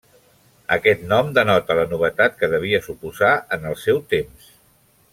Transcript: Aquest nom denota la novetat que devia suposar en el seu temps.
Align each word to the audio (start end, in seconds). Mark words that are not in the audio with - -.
Aquest 0.75 1.03
nom 1.11 1.29
denota 1.35 1.77
la 1.81 1.85
novetat 1.93 2.41
que 2.41 2.51
devia 2.57 2.83
suposar 2.89 3.33
en 3.59 3.73
el 3.73 3.81
seu 3.87 4.05
temps. 4.17 4.53